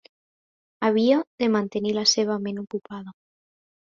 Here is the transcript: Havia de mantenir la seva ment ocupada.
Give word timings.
Havia 0.87 1.19
de 1.43 1.49
mantenir 1.57 1.93
la 1.99 2.07
seva 2.13 2.39
ment 2.47 2.61
ocupada. 2.67 3.15